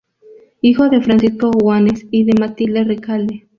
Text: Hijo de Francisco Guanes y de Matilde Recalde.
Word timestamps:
Hijo 0.63 0.89
de 0.89 0.99
Francisco 0.99 1.51
Guanes 1.51 2.07
y 2.09 2.23
de 2.23 2.33
Matilde 2.39 2.83
Recalde. 2.85 3.47